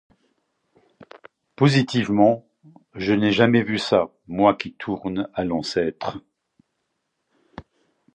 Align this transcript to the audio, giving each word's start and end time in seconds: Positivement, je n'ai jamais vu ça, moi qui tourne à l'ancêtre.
Positivement, 1.55 2.47
je 2.95 3.13
n'ai 3.13 3.31
jamais 3.31 3.61
vu 3.61 3.77
ça, 3.77 4.09
moi 4.27 4.55
qui 4.55 4.73
tourne 4.73 5.29
à 5.35 5.43
l'ancêtre. 5.43 6.19